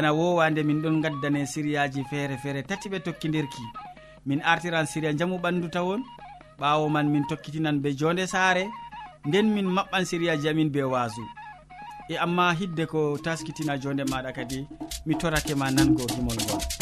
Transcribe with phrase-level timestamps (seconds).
[0.00, 3.62] bana wowande min ɗon gaddane siriyaji feere feere tati ɓe tokkidirki.
[4.26, 6.00] Min artiran siriya jamu ɓandu tawon
[6.58, 8.64] ɓawo man min tokkitinan be jonde saare
[9.26, 11.20] nden min maɓɓan siriyaji amin be wasu
[12.08, 14.66] e amma hidde ko taskitina jonde maɗa kadi
[15.06, 16.79] mi torake ma nango gimol ngol.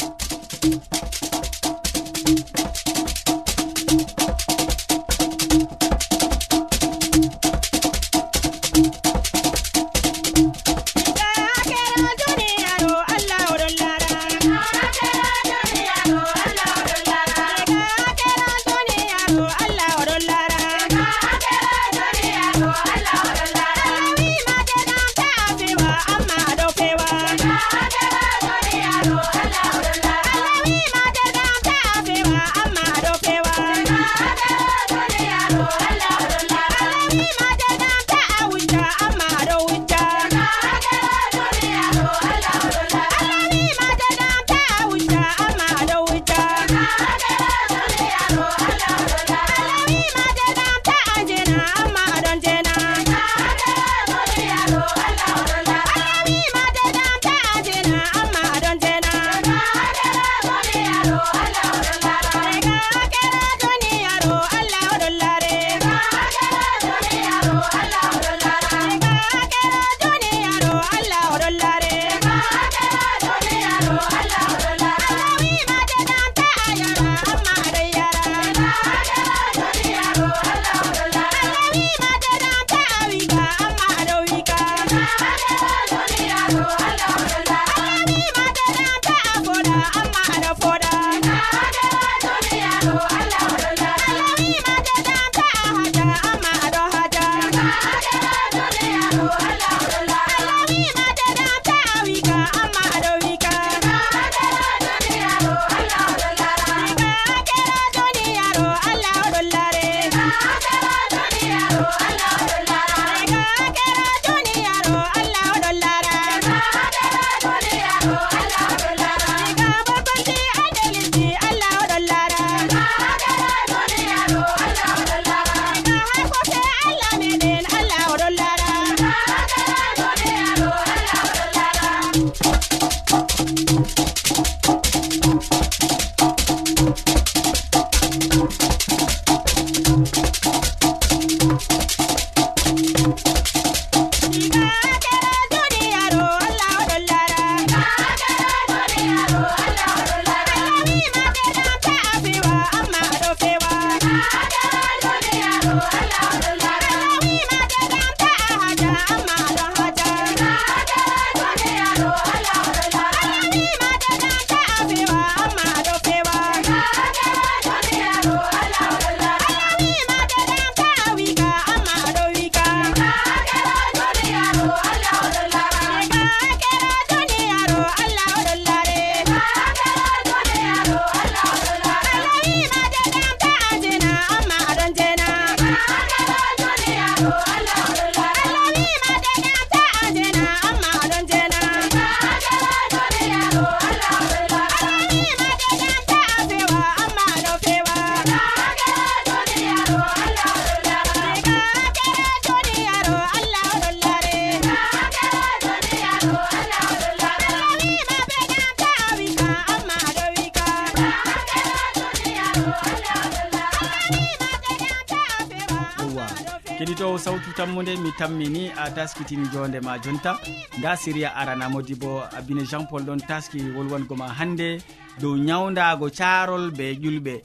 [217.19, 220.39] sawtu tammude mi tammini a taskitini jonde ma jonta.
[220.79, 224.81] Nda siria arana modi bo abine jean paul ɗon taski wolwango ma hande
[225.21, 227.41] dow ñawdago carol be ƴulɓe.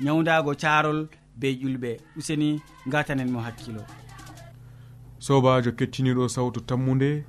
[0.00, 2.00] Ñawdago carol be ƴulɓe.
[2.16, 3.82] Useni gatanen mo hakkilo.
[5.18, 7.24] Sobajo kettiniɗo sawtu tammude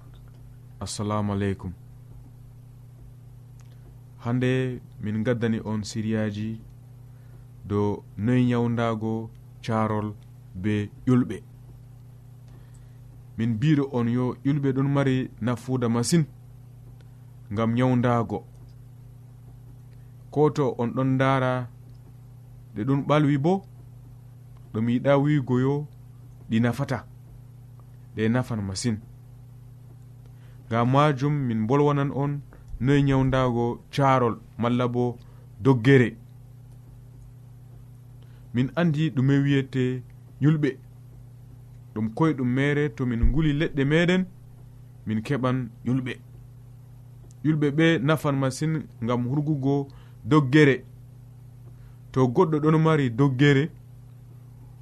[0.79, 1.73] assalamu aleykum.
[4.23, 6.59] Hande min gaddani on siriyaji
[7.65, 9.29] dow noyi ñawdago
[9.65, 10.13] carol
[10.55, 11.46] be ƴulɓe.
[13.37, 16.25] min mbiɗo on yo ƴulɓe ɗon mari nafuuda masine
[17.51, 18.39] ngam ñawdaago
[20.31, 21.51] ko to on ɗon ndaara
[22.75, 23.53] ɗe ɗum ɓalwi bo
[24.73, 25.87] ɗum yiɗa wiigoyo
[26.49, 26.97] ɗi nafata
[28.15, 28.99] ɗe nafan masine
[30.67, 32.41] ngam majum min bolwanan on
[32.79, 35.17] noyi ñawdago carol malla bo
[35.59, 36.17] doggere.
[38.53, 40.03] Min andi ɗume wiyete
[40.41, 40.69] yulɓe.
[41.97, 44.25] ɗum koye ɗum mere to min nguli leɗɗe meɗen
[45.05, 46.13] min keɓan yulɓe.
[47.43, 48.73] Yulɓe ɓe nafan masin
[49.03, 49.87] ngam hurgugo
[50.29, 50.75] doggere.
[52.11, 53.71] To goɗɗo ɗon mari doggere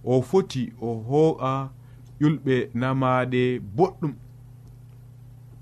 [0.04, 1.72] o foti o ho'a
[2.20, 4.14] yulɓe namaɗe boɗɗum.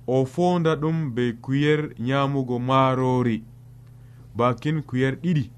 [0.08, 3.44] O fonda ɗum be kuyer nyamugo marori.
[4.36, 5.52] Bakin kuyer ɗiɗi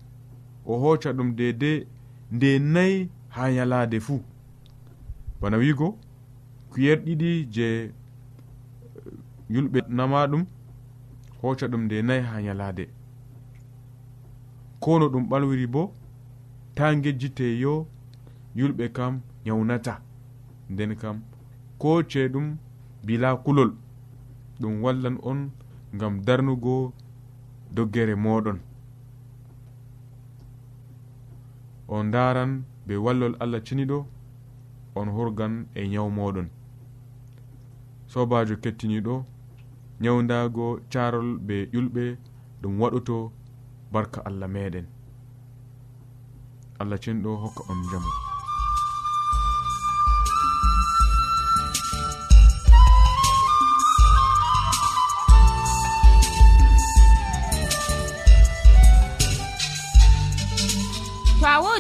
[0.66, 1.88] o hoca ɗum dede
[2.32, 4.22] nde nayi ha yalade fuu
[5.46, 5.88] bana wiigo
[6.72, 7.92] kuyer ɗiɗi je eh,
[9.54, 10.44] yulɓe nama ɗum
[11.42, 12.84] hocca ɗum nde nayi ha ñalade
[14.84, 15.82] ko no ɗum ɓalwiri bo
[16.76, 17.74] ta gejjite yo
[18.60, 19.14] yulɓe kam
[19.48, 19.94] yawnata
[20.72, 21.18] nden kam
[21.82, 22.48] ko ce ɗum
[23.06, 23.72] bila kulol
[24.62, 25.40] ɗum wallan on
[26.00, 26.76] gam darnugo
[27.76, 28.58] doggere moɗon
[31.88, 32.52] on daran
[32.88, 33.98] be wallol allah ciniɗo
[34.96, 36.48] on hurgan e nyawu moɗon
[38.08, 39.16] sobajo kettiniɗo
[40.02, 42.04] nyawdago carol be ƴulɓe
[42.62, 43.32] ɗum waɗoto
[43.92, 44.86] barka allah meɗen.
[46.80, 48.25] Allah cenɗo hokka on jamu.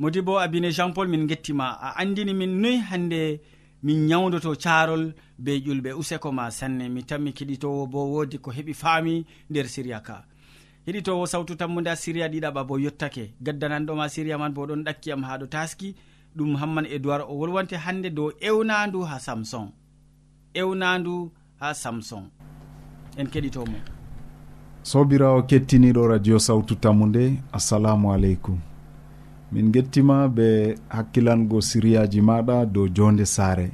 [0.00, 3.40] modi bo abine jean paul min gettima a andini min noyi hande
[3.82, 6.88] min nyawdoto carol be ƴulɓe useko ma sanne.
[6.88, 10.24] Mi tanmi kiɗitowo bo wodi ko heɓi faami nder siriya ka.
[10.86, 15.38] Heɗitowo sawtu tammude a siriya ɗiɗaɓa bo yettake gaddananɗoma siriya man bo ɗon ɗakkiyam ha
[15.38, 15.94] ɗo taski.
[16.36, 19.72] Ɗum hamman edoird o wolwante hande dow ewnandu ha samson.
[20.54, 21.30] Ewnandu
[21.60, 22.24] ha samson.
[23.18, 23.76] En keɗitomo.
[24.82, 27.42] Sobirawo kettiniɗo radio sawtu tammu nde.
[27.52, 28.69] Assalamu aleykum.
[29.52, 30.48] min gettima be
[30.88, 33.70] hakkilango siriyaji maɗa dow jonde saare.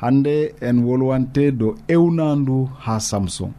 [0.00, 3.52] Hande en wolwante dow ewnandu ha samson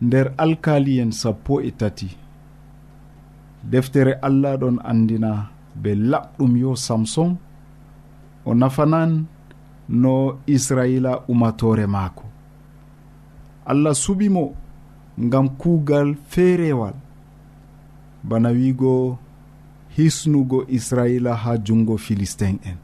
[0.00, 2.08] nder alkaliyen sappo e tati.
[3.70, 5.30] Deftere allah ɗon andina
[5.82, 7.36] be laɓɗum yo samson
[8.44, 9.24] o nafanan
[9.88, 12.24] no israila umatore maako.
[13.66, 14.44] Allah suɓimo
[15.20, 16.94] ngam kuugal feerewal
[18.28, 19.18] bana wiigo
[20.00, 22.76] hisnugo israila ha jungo philistin en.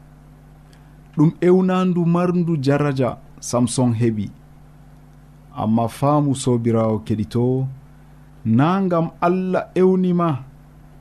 [1.17, 3.09] Ɗum ewnandu marndu jaraja
[3.39, 4.27] samson heɓi.
[5.61, 7.67] Amma faamu sobirawo keɗitowo
[8.45, 10.29] na gam allah ewnima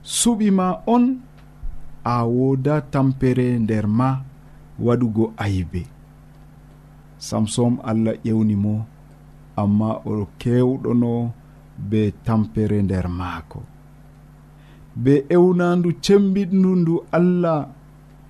[0.03, 1.05] suɓima on
[2.05, 4.09] a woda tampere nder ma
[4.85, 5.83] waɗugo ayibe
[7.19, 8.85] samson allah ƴewnimo
[9.57, 11.33] amma o kewɗono
[11.89, 13.61] be tampere nder maako.
[15.03, 17.59] be ewnandu cembiɗndu ndu allah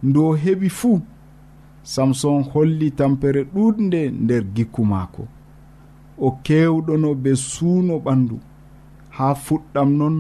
[0.07, 1.01] ndu o heɓi fuu
[1.93, 5.23] samson holli tampere ɗuɗnde nder gikku maako.
[6.19, 8.37] O kewɗono be suuno ɓandu.
[9.17, 10.17] Haa fuɗɗam non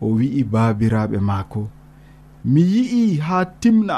[0.00, 1.60] o wi'i baabiraaɓe maako.
[2.52, 3.96] Mi yi'i haa timna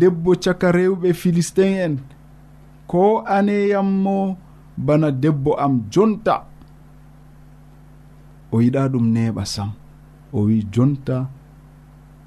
[0.00, 1.94] debbo caka rewɓe filistin en.
[2.90, 3.00] Ko
[3.36, 4.36] aneyam mo
[4.86, 6.34] bana debbo am jonta.
[8.52, 9.70] O yiɗa ɗum neɓa sam.
[10.32, 11.16] o wi jonta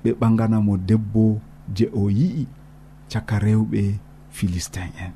[0.03, 1.23] ɓe ɓaganamo debbo
[1.75, 2.43] je o yi'i
[3.11, 3.81] caka rewɓe
[4.35, 5.13] philistin en.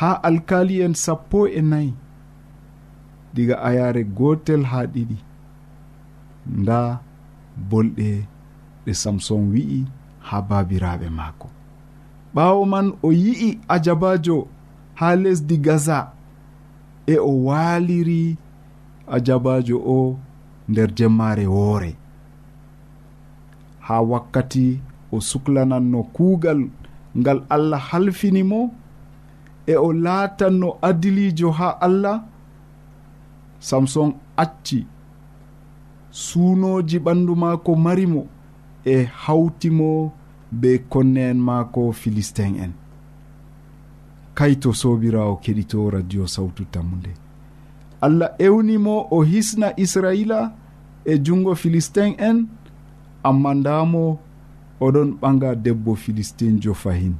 [0.00, 1.92] Ha alkali en sappo e nayi
[3.34, 5.18] diga ayare gotel ha ɗiɗi
[6.60, 7.00] nda
[7.70, 8.08] bolɗe
[8.84, 9.80] ɗe samson wi'i
[10.28, 11.48] ha babiraɓe maako.
[12.34, 14.36] Ɓawo man o yi'i ajabajo
[14.98, 15.98] ha lesdi gaza
[17.06, 18.36] e o waliri
[19.14, 20.18] ajabajo o
[20.68, 21.96] nder jemmare woore.
[23.80, 24.80] Ha wakkati
[25.12, 26.68] o suklananno kuugal
[27.18, 28.70] ngal allah halfinimo
[29.66, 32.22] e o laatanno adilijo ha allah
[33.58, 34.86] samson acci
[36.10, 38.26] suunoji ɓandu maako marimo
[38.84, 40.12] e hawtimo
[40.52, 42.72] be konne en maako philistin en.
[44.34, 47.10] Kayto sobirawo keɗito radio sawtu tammude
[48.00, 50.52] allah ewnimo o hisna israila
[51.04, 52.46] e jungo philistin en
[53.28, 54.18] amma ndamo
[54.80, 57.14] oɗon ɓaga debbo philistinjo fahin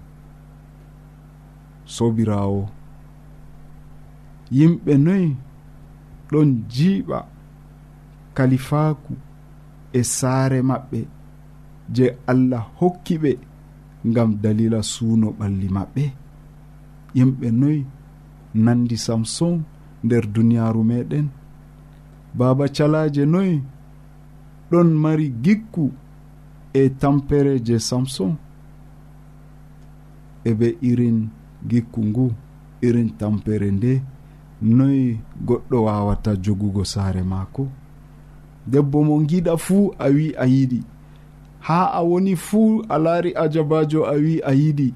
[1.94, 2.68] sobirawo.
[4.56, 5.28] Yimɓe noyi
[6.30, 7.18] ɗon jiiɓa
[8.36, 9.12] kalifaku
[9.92, 11.00] e saare maɓɓe
[11.94, 13.30] je allah hokki ɓe
[14.08, 16.04] ngam dalila suuno ɓalli maɓɓe.
[17.16, 17.80] Yimɓe noyi
[18.64, 19.54] nandi samson
[20.04, 21.26] nder duniyaaru meɗen
[22.38, 23.62] baaba calaje noyi
[24.70, 25.84] ɗon mari gikku
[26.72, 28.32] e tampere je samson
[30.44, 31.18] e ɓe irin
[31.70, 32.26] gikku ngu
[32.86, 33.92] irin tampere nde
[34.76, 37.64] noyi goɗɗo wawata jogugo saare maako.
[38.66, 40.80] Debbo mo giɗa fuu a wi a yiɗi.
[41.66, 44.88] Ha a woni fuu a laari ajabajo a wi a yiɗi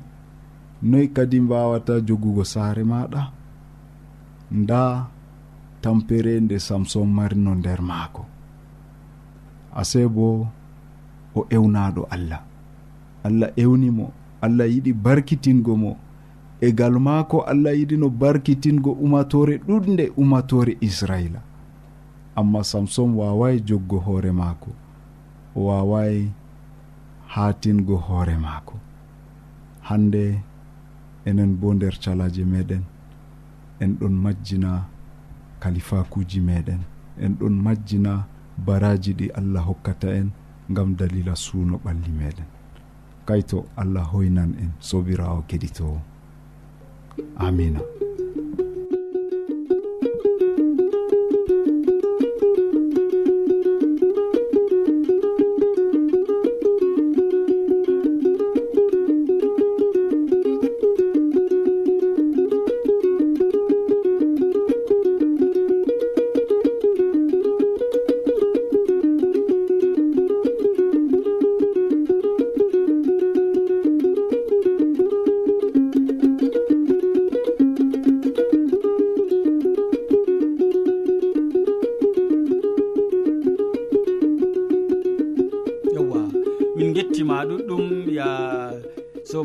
[0.82, 3.22] noyi kadi mbawata jogugo saare maɗa
[4.52, 5.06] nda
[5.80, 8.26] tampere nde samson marino nder maako.
[9.74, 10.46] Ase bo
[11.34, 12.42] o ewnaɗo allah.
[13.24, 15.96] Allah ewnimo allah yiɗi barkitingo mo.
[16.60, 21.40] E gal maako allah yiɗino barkitingo umatore ɗuɗde umatore israila.
[22.36, 24.70] Amma samson wawai joggo hoore maako.
[25.56, 26.30] O wawai
[27.34, 28.74] hatingo hoore maako.
[29.82, 30.40] Hande
[31.24, 32.82] enen bo nder calaje meɗen
[33.82, 34.70] en ɗon majjina
[35.62, 36.80] kalifakuji meɗen
[37.24, 38.12] en ɗon majjina
[38.66, 40.28] baraji ɗi allah hokkata en
[40.74, 42.48] gam dalila suuno ɓalli meɗen.
[43.26, 45.98] Kayto allah hoynan en sobirawo keɗitowo.
[47.46, 47.80] Amina.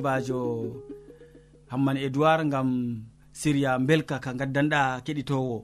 [0.07, 0.71] sobajo
[1.67, 2.69] hamman edoird gam
[3.35, 5.57] siriya belka ka gaddanɗa keɗitowo.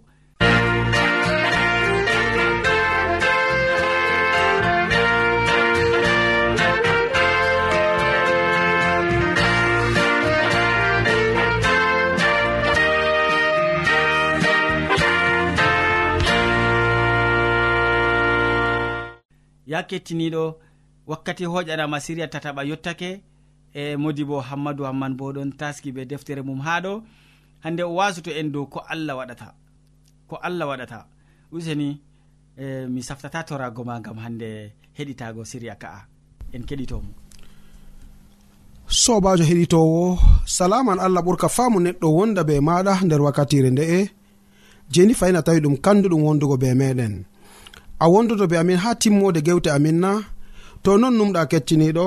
[19.66, 20.44] Ya kettiniɗo
[21.08, 23.10] wakkati hoƴanama siriya tataɓa yottake
[23.74, 27.02] e modi bo hammadou hamman bo ɗon taski be deftere mum ha ɗo.
[27.64, 29.54] Hande o wasuto en dow ko allah waɗata.
[30.30, 31.06] Ko allah waɗata.
[31.52, 32.00] Useni
[32.58, 34.50] e mi saftata torago ma gam hande
[34.98, 36.02] heɗitago siriya ka'a.
[36.54, 37.12] En keɗitomo.
[38.88, 44.10] Sobajo heɗitowo salaman allah ɓurka faamu neɗɗo wonda be maɗa nder wakkatire nde'e
[44.94, 47.24] jeni fayina tawi ɗum kanduɗum wondugo be meɗen.
[48.00, 50.12] A wondoto be amin ha timmode gewte amin na.
[50.84, 52.06] To non numɗa kettiniɗo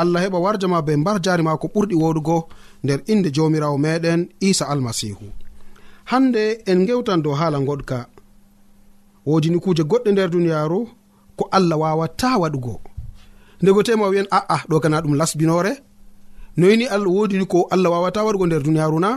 [0.00, 2.36] allah heɓa warjama be mbar jari ma ko ɓurɗi woɗugo
[2.84, 5.26] nder inde jomirawo meɗen isa almasihu
[6.10, 7.98] hande en gewtan dow haala goɗka
[9.26, 10.80] wodi ni kuje goɗɗe nder duniyaru
[11.36, 12.74] ko allah wawata waɗugo.
[13.62, 15.72] Ndego tema wi'en a'a ɗo kana ɗum lasbinore
[16.56, 19.10] noyini allah wodi ni ko allah wawata waɗugo nder duniyaru na?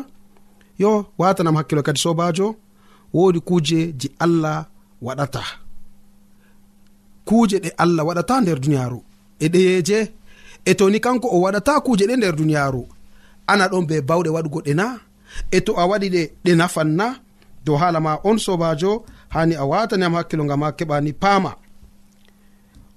[0.81, 2.55] Yo watanam hakkilo kadi sobajo
[3.13, 4.65] wodi kuje ji allah
[5.01, 5.41] waɗata.
[7.27, 9.00] Kuje ɗe allah waɗata nder duniyaru
[9.39, 10.00] e ɗeyeje
[10.69, 12.83] e toni kanko o waɗata kuje ɗe nder duniyaru
[13.51, 14.86] ana ɗon be bawɗe waɗugo ɗe na.
[15.51, 17.07] E to a waɗi ɗe ɗe nafan na.
[17.65, 18.91] Dow haala ma on sobajo
[19.33, 21.51] hani a watani am hakkilo ngam ha keɓani paama.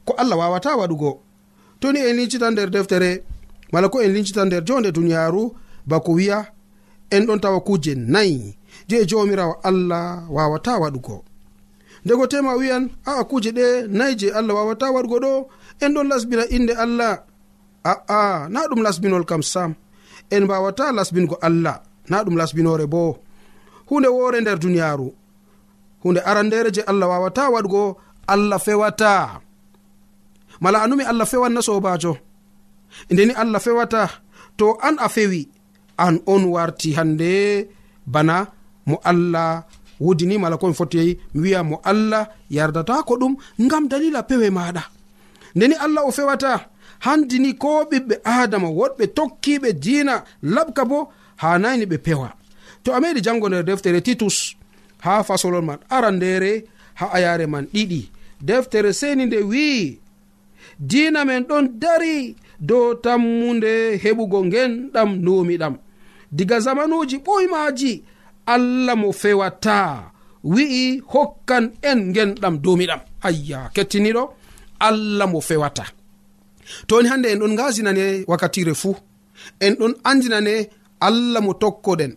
[0.07, 1.11] Ko allah wawata waɗugo.
[1.81, 3.11] Toni en lincita nder deftere
[3.73, 5.43] mala ko en lincita nder jonde duniyaru
[5.87, 6.39] bako wiya
[7.11, 8.57] en ɗon tawa kuje nayi
[8.89, 11.17] je jomirawo allah wawata waɗugo.
[12.05, 15.33] Ndego tema wiyan aa kuje ɗe nayi je allah wawata waɗugo ɗo
[15.85, 17.30] en ɗon lasbina inde allah
[17.85, 19.75] a'a na ɗum lasbinol kam sam.
[20.31, 21.77] En mbawata lasbingo allah.
[22.09, 23.19] Na ɗum lasbinore bo.
[23.89, 25.09] Hunde wore nder duniyaru
[26.03, 27.83] hunde arandere je allah wawata waɗgo
[28.27, 29.41] allah fewata.
[30.61, 32.13] Mala anumi allah fewanna sobajo.
[33.11, 34.03] Ndeni allah fewata
[34.59, 35.49] to an a fewi
[35.99, 37.69] an on warti hande.
[38.07, 38.47] Bana
[38.87, 39.65] mo allah
[40.01, 43.35] wudini mala komi foti mi wiya mo allah yardata ko ɗum
[43.65, 44.83] ngam dalila pewe maɗa.
[45.57, 46.53] Ndeni allah o fewata
[47.04, 50.99] handini ko ɓiɓɓe adama woɗɓe tokkiɓe diina laɓka bo
[51.42, 52.28] ha nayni ɓe pewa.
[52.85, 54.57] To a meɗi jango nder deftere titus
[55.04, 56.64] ha fasolol man aran ndere
[56.95, 58.00] ha ayare man ɗiɗi.
[58.40, 59.99] Deftere seni nde wi'i
[60.78, 65.75] diina men ɗon dari dow tammunde heɓugo genɗam numiɗam.
[66.33, 68.02] Diga zamanuji ɓoymaji
[68.47, 70.12] allah mo fewata
[70.45, 73.00] wi'i hokkan en genɗam dumiɗam.
[73.23, 74.23] Ayya kettiniɗo
[74.78, 75.85] allah mo fewata.
[76.87, 78.97] to woni hannde en ɗon ngasinane wakkatire fuu.
[79.61, 80.69] En ɗon andinane
[81.00, 82.12] allah mo tokkoɗen.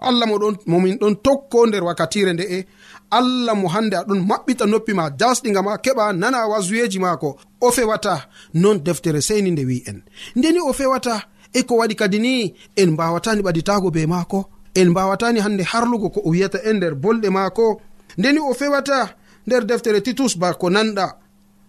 [0.00, 2.66] Allah mo ɗon momin ɗon tokko nder wakkatire nde'e
[3.10, 7.28] allah mo hande aɗon maɓɓita noppi ma jasɗiga ma keɓa nana wasuyeji maako.
[7.60, 8.14] O fewata
[8.54, 9.98] non deftere seni nde wi en.
[10.36, 11.14] Ndeni o fewata
[11.52, 14.40] e ko waɗi kadi ni en mbawatani ɓaditago be maako.
[14.74, 17.80] En mbawatani hande harlugo ko o wiyata en nder bolɗe maako.
[18.18, 18.98] Ndeni o fewata
[19.46, 21.06] nder deftere titus ba ko nanɗa.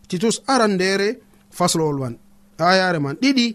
[0.08, 1.08] Titus aran ndere
[1.52, 2.16] faslowol wan.
[2.64, 3.46] ha yare man ɗiɗi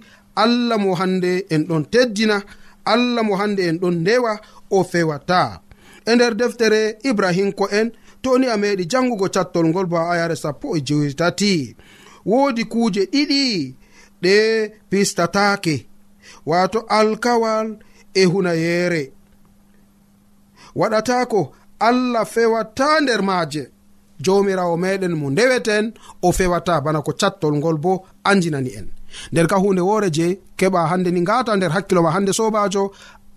[0.42, 2.36] allah mo hande en ɗon teddina
[2.84, 4.32] allah mo hande en ɗon ndewa
[4.70, 5.60] o fewata
[6.06, 7.88] e nder deftere ibrahim ko en
[8.22, 11.76] toni a meɗi jangugo cattol ngol ba ayare sappo e jewetati
[12.30, 13.74] woodi kuuje ɗiɗi
[14.22, 14.34] ɗe
[14.90, 15.74] pistatake
[16.46, 17.68] wato alkawal
[18.14, 19.02] e hunayere
[20.80, 21.40] waɗatako
[21.78, 23.62] allah fewata nder maaje.
[24.20, 27.92] Jomirawo meɗen mo ndeweten o fewata bana ko cattol ngol bo
[28.24, 28.88] andinani en.
[29.32, 30.26] nder ka hunde woore je
[30.58, 32.82] keɓa hande ni ngata nder hakkilo ma hande sobajo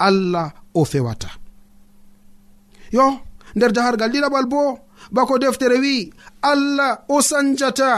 [0.08, 1.30] allah o fewata.
[2.96, 3.06] Yo
[3.56, 4.62] nder jahargal ɗiɗaɓal bo
[5.16, 5.96] bako deftere wi
[6.52, 7.92] allah o sanjata.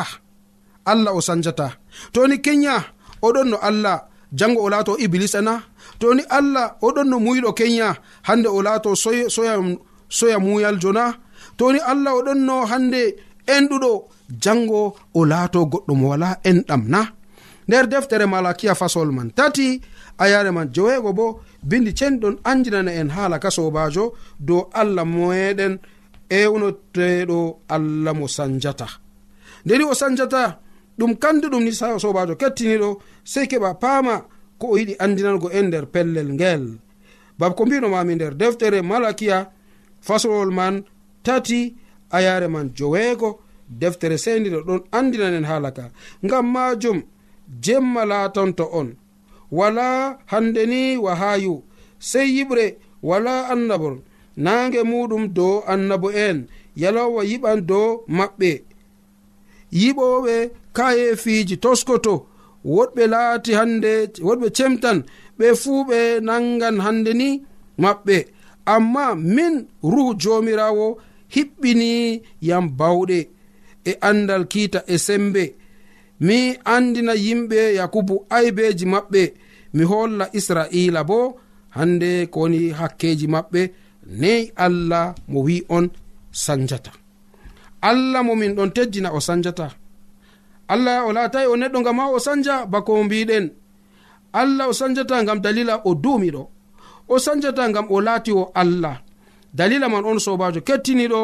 [0.91, 1.67] Allah o sanjata.
[2.13, 2.75] Toni kenya
[3.25, 3.97] oɗon no allah
[4.39, 5.55] jango o laato iblis e ana
[5.99, 7.87] toni allah oɗon no muyiɗo kenya
[8.27, 9.53] hande o laato soya, soya,
[10.17, 11.05] soya muyal jona
[11.57, 13.01] toni allah oɗon no hande
[13.55, 13.91] enɗuɗo
[14.43, 14.81] jango
[15.17, 17.01] o laato goɗɗo mo wala enɗam na.
[17.67, 19.31] nder deftere malakiya fasol man.
[19.31, 19.81] Tati
[20.17, 25.79] ayare man joweego bo bindi cenɗon andinana en haala ka sobajo dow allah meɗen
[26.29, 28.87] ewnoteɗo allah mo sanjata.
[29.65, 30.59] Ndeni o sanjata
[30.99, 32.89] ɗum kanduɗum ni sobajo kettiniɗo
[33.23, 34.25] sei keɓa paama
[34.59, 36.77] ko o yiɗi andinango en nder pellel ngel.
[37.39, 39.51] Bab ko mbinomami nder deftere malakiya
[40.01, 40.83] fasolol man
[41.23, 41.75] tati
[42.11, 45.89] ayare man joweego deftere sendiɗo ɗon andinanen haala ka
[46.25, 46.99] ngam majum
[47.63, 48.95] jemma laatonto on.
[49.51, 51.63] Wala hande ni wahayu
[51.99, 52.65] sey yiɓre
[53.03, 53.95] wala annabon
[54.37, 56.47] nange muɗum dow annabo en.
[56.81, 58.51] Yalowa yiɓan dow maɓɓe.
[59.81, 60.35] Yiɓoɓe
[60.77, 62.13] kayefiji toskoto.
[62.65, 63.91] Woɗɓe laati hande
[64.27, 64.97] woɗɓe cemtan.
[65.37, 67.29] Ɓe fuu ɓe nangan hande ni
[67.83, 68.17] maɓɓe.
[68.73, 69.53] Amma min
[69.91, 70.87] ruhu jomirawo
[71.35, 71.89] hiɓɓini
[72.47, 73.19] yam bawɗe.
[73.85, 75.43] E andal kiita e sembe.
[76.19, 79.33] mi andina yimɓe yakubu aybeji maɓɓe.
[79.73, 81.17] Mi holla israila bo
[81.69, 83.61] hande kowoni hakkeji maɓɓe.
[84.21, 85.89] Neyi allah mo wi on
[86.31, 86.91] sanjata.
[87.81, 89.67] Allah momin ɗon teddina o sanjata.
[90.67, 93.45] Allah o laatayi o neɗɗo ngam ha o sanja bako mbiɗen.
[94.33, 96.43] Allah o sanjata ngam dalila o duumiɗo.
[97.07, 98.95] O sanjata ngam o laati o allah.
[99.53, 101.21] Dalila man on sobajo kettiniɗo.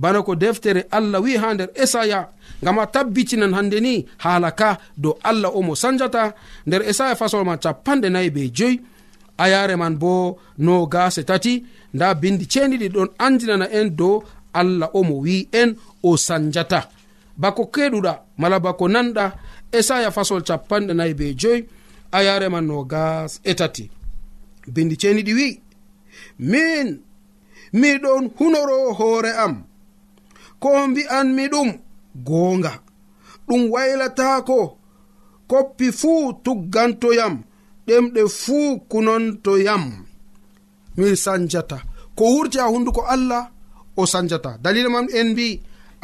[0.00, 2.20] bana ko deftere allah wi ha nder esaya.
[2.62, 6.24] Ngam a tabbitinan hande ni haala ka dow allah o mo sanjata.
[6.66, 8.80] Nder esaya fasol man capanɗe nayi be joyi.
[9.38, 11.54] A yare man bo no gase tati.
[11.94, 14.24] Nda bindi ceniɗi ɗon andinana en dow
[14.60, 16.80] allah o mo wi en o sanjata.
[17.40, 19.24] Bako keɗuɗa mala bako nanɗa
[19.78, 21.60] esaya fasol capanɗe nayi be joyi.
[22.12, 23.84] A yare man no gas e tati.
[24.74, 25.48] Bindi ceniɗi wi
[26.38, 26.88] min
[27.72, 29.69] miɗon hunoro hoore am.
[30.62, 31.68] ko mbi'anmi ɗum
[32.26, 32.72] goonga.
[33.46, 34.58] Ɗum waylatako
[35.50, 37.34] koppi fuu tuggantoyam
[37.86, 39.84] ɗemɗe fuu kunontoyam.
[40.96, 41.78] Mi sanjata.
[42.16, 43.42] Ko wurti ha hunduko allah
[43.96, 44.50] o sanjata.
[44.62, 45.48] Dalila mam en mbi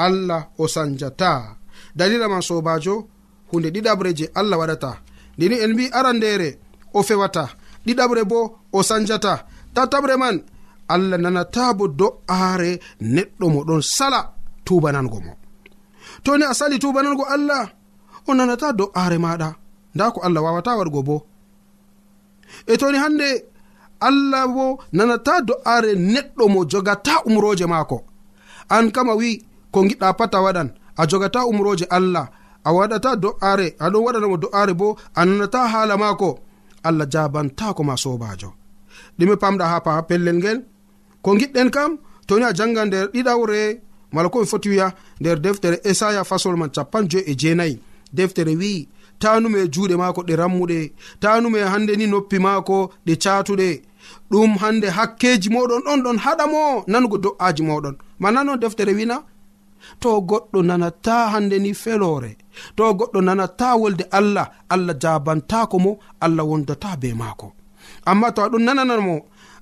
[0.07, 1.31] allah o sanjata.
[1.99, 2.95] Dalila ma sobajo
[3.53, 4.91] hunde ɗiɗaɓre je allah waɗata.
[5.37, 6.49] Ndeni en mbi arandere
[6.95, 7.45] o fewata.
[7.87, 8.39] Ɗiɗaɓre bo
[8.73, 9.33] o sanjata.
[9.75, 10.37] Tataɓre man
[10.89, 12.71] allah nanata bo do'aare
[13.15, 14.21] neɗɗo mo ɗon sala.
[14.67, 15.33] tubanango mo.
[16.25, 17.65] To ni a sali tubanango allah
[18.29, 19.49] o nanata do'are maɗa
[19.95, 21.17] nda ko allah wawata waɗgo bo.
[22.67, 23.29] E toni hande
[24.09, 24.65] allah bo
[24.97, 27.99] nanata do'are neɗɗo mo jogata umroje maako.
[28.75, 29.31] An kam a wi
[29.73, 30.69] ko giɗɗa pat a waɗan
[31.01, 32.27] a jogata umroje allah
[32.65, 36.31] a waɗata do'are aɗon waɗanamo do'are bo a nanata haala maako.
[36.89, 38.49] Allah jabantako ma sobajo.
[39.19, 40.59] Ɗume pamɗa ha pa pellel ngel.
[41.23, 41.91] Ko giɗɗen kam
[42.27, 43.61] toni a janga nder ɗiɗawre
[44.17, 44.89] mala ko ɓe foti wiya
[45.21, 47.77] nder deftere esaya fasol man capan joyi e jeenayi.
[48.17, 50.79] Deftere wi'i tanume e juuɗe maako ɗe rammuɗe
[51.23, 52.77] tanume e hande ni noppi maako
[53.07, 53.69] ɗe catuɗe
[54.31, 59.17] ɗum hande hakkeji moɗon ɗon ɗon haɗa mo nanugo do'aji moɗon mana non deftere wina?
[60.01, 62.33] To goɗɗo nanata hande ni felore
[62.77, 65.91] to goɗɗo nanata wolde allah allah jabantako mo
[66.25, 67.53] allah wondata be maako.
[68.11, 69.17] Amma to aɗon nananamo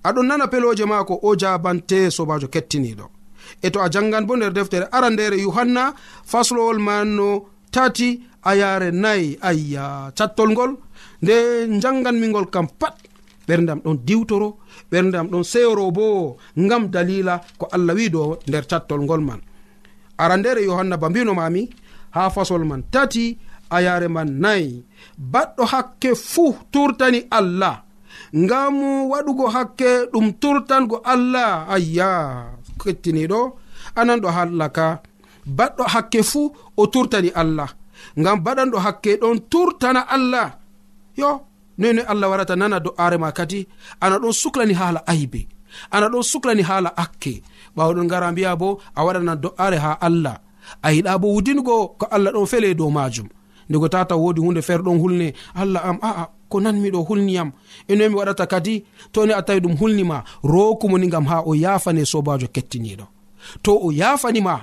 [0.08, 3.04] aɗon nana peloje maako o jabante sobajo kettiniɗo
[3.62, 5.94] e to a jangan bo nder deftere arandere yohanna
[6.30, 7.28] faslowol manno
[7.70, 10.72] tati a yare nayi ayya cattol ngol.
[11.22, 11.34] Nde
[11.82, 12.96] janganmingol kam pat
[13.48, 14.48] ɓerdam ɗon diwtoro
[14.90, 19.40] ɓerdam ɗon seyoro bo ngam dalila ko allah wi do nder cattol ngol man.
[20.18, 21.62] Arandere yohanna ba mbinomami
[22.14, 23.38] ha fasol man tati
[23.70, 24.84] a yare man nayi.
[25.32, 27.82] Baɗɗo hakke fuu turtani allah.
[28.34, 28.76] Ngam
[29.10, 32.10] waɗugo hakke ɗum turtango allah ayya.
[32.80, 33.40] kettiniɗo
[34.00, 34.86] ananɗo hallaka.
[35.56, 37.68] Baɗɗo hakke fuu o turtani allah.
[38.20, 40.48] Ngam baɗanɗo hakke ɗon turtana allah.
[41.16, 41.30] Yo
[41.78, 43.60] noyno allah warata nana do'are ma kadi
[44.00, 45.40] ana ɗon suklani haala aybe
[45.90, 47.42] ana ɗon suklani haala akke.
[47.76, 50.36] Ɓawɗon ngara mbiya bo a waɗana do'are ha allah.
[50.82, 53.28] A yiɗa bo wudingo ko allah ɗon fele dow majum.
[53.68, 57.52] Ndego tata wodi hunde feere ɗon hulne allah am aa ko nanmiɗo hulniyam
[57.88, 62.46] enoyi mi waɗata kadi toni a tawi ɗum hulnima rokumoni gam ha o yafane sobajo
[62.54, 63.06] kettiniɗo
[63.62, 64.54] to o yafanima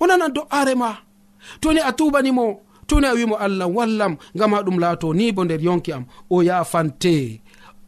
[0.00, 0.90] o nanan do'are ma.
[1.60, 5.60] Toni a tubanimo toni a wimo allah wallam gam ha ɗum laato ni bo nder
[5.62, 7.40] yonki am o yafante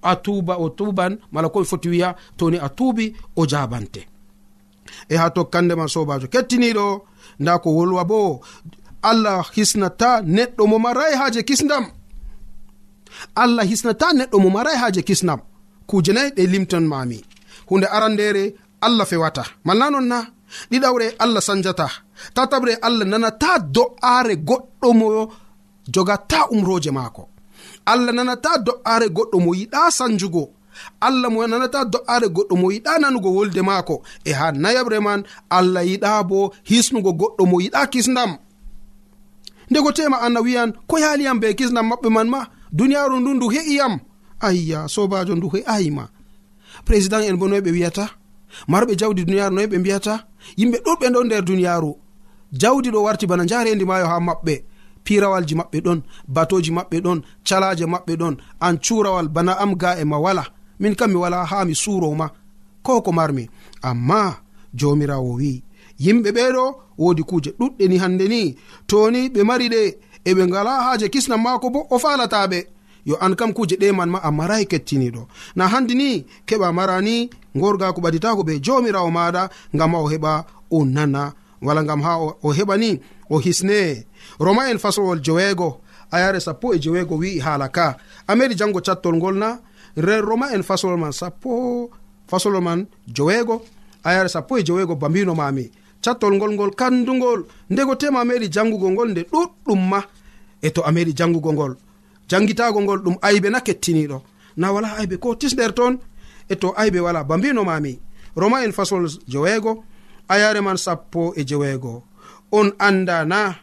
[0.02, 4.02] a tuba o tuban mala komi foti wiya toni a tuubi o jabante
[5.08, 6.86] e ha tokkandema sobajo kettiniɗo
[7.40, 8.40] nda ko wolwa bo
[9.02, 11.84] allah hisnata neɗɗo mo marai haje kisdam
[13.42, 15.40] allah hisnata neɗɗo mo marai haaje kisnam.
[15.88, 17.18] Kuje nayi ɗe limton mami
[17.68, 18.54] hunde arandere
[18.86, 19.44] allah fewata.
[19.64, 20.18] Malla non na
[20.70, 21.86] ɗiɗawre allah sanjata.
[22.34, 25.06] Tataɓre allah nanata do'aare goɗɗo mo
[25.94, 27.22] jogata umroje maako.
[27.86, 30.44] Allah nanata do'aare goɗɗo mo yiɗa sanjugo.
[31.06, 33.94] Allah mo nanata do'aare goɗɗo mo yiɗa nanugo wolde maako.
[34.24, 38.30] E ha nayaɓre man allah yiɗa bo hisnugo goɗɗo mo yiɗa kisdam
[39.70, 42.40] ndego tema anna wiyan ko yaliyam be kisdam maɓɓe man ma
[42.72, 43.98] duniyaaru ndu ndu he'iyam
[44.40, 46.08] ayya sobajo ndu he'ayima
[46.84, 48.10] président en bo noy ɓe wiyata?
[48.68, 50.14] Marɓe jawdi duniyaaru noy ɓe mbiyata?
[50.58, 51.92] Yimɓe ɗuɗɓe ɗon nder duniyaaru.
[52.52, 54.54] Jawdi ɗo warti bana jarendi maayo ha maɓɓe.
[55.04, 55.98] Pirawalji maɓɓe ɗon
[56.34, 60.44] batoji maɓɓe ɗon calaje maɓɓe ɗon an curawal bana am ga e ma wala.
[60.80, 62.30] Min kam mi wala ha mi suroma
[62.82, 63.48] ko ko marmi.
[63.82, 64.36] Amma
[64.74, 65.62] jomirawo wi
[66.00, 66.64] yimɓe ɓeɗo
[66.98, 68.56] wodi kuuje ɗuɗɗe ni hande ni.
[68.86, 69.98] Toni ɓe mari ɗe
[70.30, 72.58] eɓe ngala haaje kisnam maako bo o falataɓe
[73.08, 75.22] yo an kam kuje ɗeman ma a marayi kettiniɗo.
[75.56, 79.42] Na handi ni keɓa marani gorgako ɓaditako ɓe jomirawo maɗa
[79.74, 80.32] ngam ha o heɓa
[80.70, 81.32] o nana.
[81.62, 82.12] Wala ngam ha
[82.46, 84.04] o heɓa ni o hisne.
[84.38, 87.96] Roma en fasowol jeweego a yare sappo e jeweego wi'i haala ka.
[88.26, 89.58] A meɗi jango cattol ngol na
[89.96, 91.90] ren roma en fasolol man sappo
[92.30, 93.62] fasolol man joweego
[94.04, 95.70] a yare sappo e joweego bambino mami
[96.04, 100.00] cattol ngol ngol kandugol ndego tema meɗi jangugo ngol nde ɗuɗɗum ma.
[100.62, 101.76] e to a meɗi jangugo ngol.
[102.28, 104.18] Jangitago ngol ɗum aybe na kettiniɗo
[104.56, 105.94] na wala aybe ko tisɗer toon
[106.48, 107.98] e to aybe wala ba mbinomami
[108.36, 109.84] roma en fasol jeweego
[110.28, 112.02] ayare man sappo e jeweego.
[112.52, 113.54] On anda na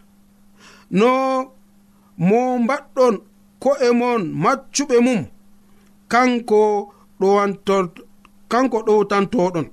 [0.91, 1.11] no
[2.17, 3.15] mo mbaɗɗon
[3.59, 5.21] ko'e mon maccuɓe mum
[6.11, 6.61] kanko
[7.19, 7.75] ɗowanto
[8.51, 9.67] kanko ɗowtantoɗon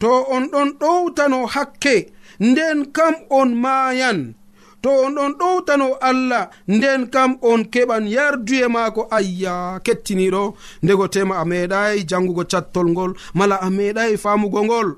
[0.00, 1.94] to on ɗon ɗowtano hakke
[2.40, 4.34] nden kam on maayan.
[4.82, 10.42] to on ɗon ɗowtano allah nden kam on keɓan yarduye maako ayya kettiniɗo.
[10.82, 14.88] Ndego tema a meeɗay jangugo cattol ngol mala a meeɗay famugo ngol.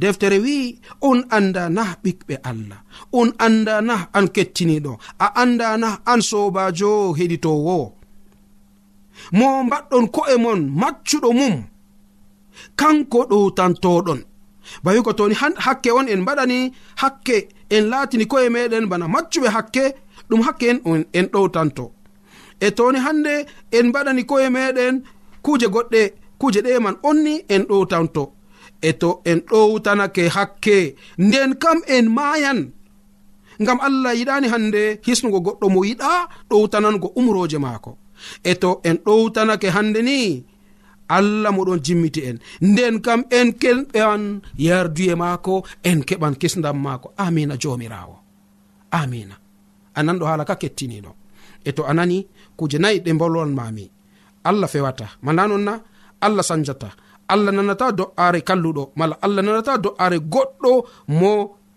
[0.00, 2.80] Deftere wi'i on anda na ɓiɓɓe allah
[3.12, 4.92] on anda na an kettiniɗo
[5.24, 7.76] a anda na an sobajo heɗitowo.
[9.38, 11.54] Mo mbaɗɗon ko'e mon maccuɗo mum.
[12.76, 14.20] Kanko ɗowtantoɗon
[14.84, 15.34] bawi ko toni
[15.66, 16.58] hakke on en mbaɗani
[17.02, 17.36] hakke
[17.74, 19.84] en laatini koye meɗen bana maccuɓe hakke
[20.28, 21.84] ɗum hakke en en ɗowtanto.
[22.60, 23.34] E toni hande
[23.76, 24.94] en mbaɗani koye meɗen
[25.44, 26.02] kuje goɗɗe
[26.40, 28.24] kuje ɗe man onni en ɗowtanto.
[28.88, 30.76] E to en ɗowtanake hakke
[31.18, 32.60] nden kam en maayan.
[33.62, 36.10] Ngam allah yiɗani hande hisnugo goɗɗo mo yiɗa
[36.50, 37.90] ɗowtanango umroje maako.
[38.50, 40.18] E to en ɗowtanake hande ni
[41.16, 42.36] allah moɗon jimmiti en.
[42.68, 44.22] Nden kam en keɓan
[44.66, 45.54] yarduye maako
[45.90, 47.08] en keɓan kisdam maako.
[47.24, 48.16] Amina jomirawo
[49.00, 49.34] amina.
[49.94, 51.10] A nanɗo haala ka kettiniɗo
[51.64, 52.18] e to a nani
[52.58, 53.84] kuje nayi ɗe bolwanmami
[54.48, 55.06] allah fewata.
[55.24, 55.74] Mala non na
[56.26, 56.88] allah sanjata.
[57.32, 58.82] Allah nanata do'are kalluɗo.
[58.98, 60.72] Mala allah nanata do'are goɗɗo
[61.20, 61.32] mo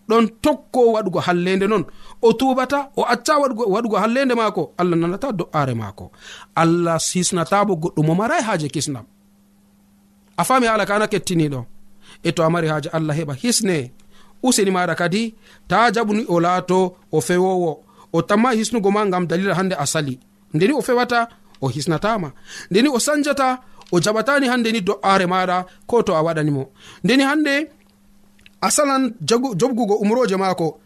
[0.09, 1.83] ɗon tokko waɗugo hallende non.
[2.21, 3.33] O tubata o acca
[3.73, 4.63] waɗugo hallende maako.
[4.81, 6.05] Allah nanata do'are maako.
[6.55, 9.05] Allah sisnatabo goɗɗo mo marai haaje kisnam
[10.37, 11.61] a fami haala kana kettiniɗo
[12.23, 13.77] e to a mari haaje allah heɓa hisne.
[14.43, 15.35] Useni maɗa kadi
[15.67, 16.79] ta jaɓuni o laato
[17.11, 17.71] o fewowo.
[18.13, 20.19] O tamma hisnugo ma gam dalila hande a sali.
[20.53, 21.19] Ndeni o fewata
[21.61, 22.29] o hisnatama
[22.71, 23.47] ndeni o sanjata
[23.91, 26.63] o jaɓatani hande ni do'are maɗa ko to a waɗanimo.
[27.03, 27.53] Ndeni hande
[28.61, 29.03] a salan
[29.59, 30.79] jobgugo umroje maako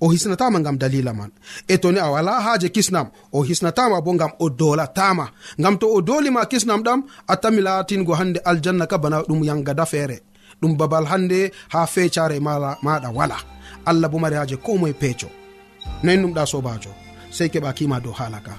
[0.00, 1.30] o hisnatama gam dalila man.
[1.68, 5.26] E toni a wala haje kisnam o hisnatama bo gam o dolatama
[5.58, 9.84] gam to o dolima kisnam ɗam a tami latingo hande aljanna ka bana ɗum yangada
[9.92, 10.16] feere
[10.60, 13.36] ɗum babal hande ha fecare maɗa wala.
[13.86, 15.28] Allah bo mari haje ko moye peeco.
[16.02, 16.90] Noyin ɗum ɗa sobajo
[17.30, 18.52] sey keɓa kima dow haala ka.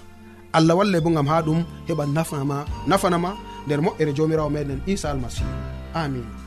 [0.54, 3.32] Allah walle bo gam ha ɗum heɓa nafanama nafanama.
[3.68, 5.50] Nder moƴƴere jomirawo meɗen isa almasihu
[5.94, 6.47] amin.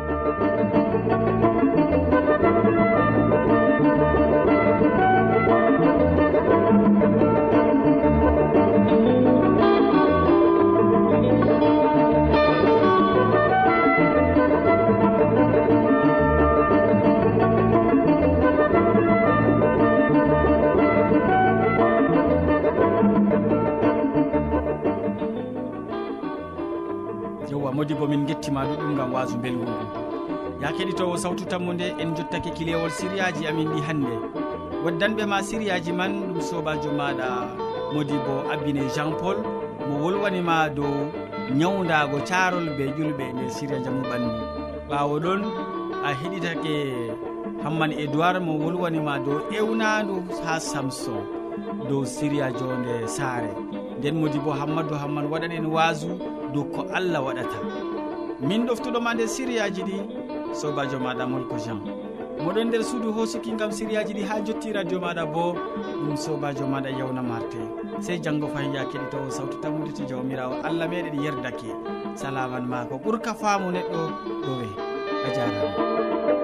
[27.81, 30.10] modi bo min gettima ɗuɗum gam wasu belgu ngu
[30.61, 34.15] ya keɗitowo sawtu tammu nde en jottake kilewol siriyaji amin ɗi hannde.
[34.85, 37.27] Waddanɓe ma siriyaji man ɗum sobajo maɗa
[37.93, 39.37] modi bo abbine jean paul
[39.87, 40.93] mo wolwanima dow
[41.59, 44.41] ñawdago carol be ƴulɓe nder siria jamu ɓandu.
[44.89, 45.41] Ɓawo ɗon
[46.05, 46.73] a heɗitake
[47.63, 51.21] hamman edoird mo wolwanima dow ewnandu ha samson
[51.89, 53.49] dow siria jonde saare.
[53.99, 56.07] Nden modi bo hammadou hamman waɗan en wasu
[56.53, 57.57] dow ko allah waɗata.
[58.47, 59.97] Min ɗoftuɗoma nder siriyaji ɗi
[60.53, 61.79] sobajo maɗa molko jean.
[62.43, 65.53] Moɗon nder suudu hosuki gam siriyaji ɗi ha jotti radio maɗa bo
[66.05, 67.57] ɗum sobajo maɗa yawna marte.
[67.99, 71.69] Sey janggo fayin ya keɗitowo sawtu tammude to jawmirawo allah meɗen yerdake.
[72.15, 74.01] Salaman ma ko ɓuurka faamu neɗɗo
[74.45, 74.67] ɗowe
[75.25, 76.40] a jarama.